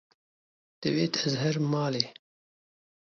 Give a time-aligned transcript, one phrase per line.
[0.81, 2.05] Divêt ez herim malê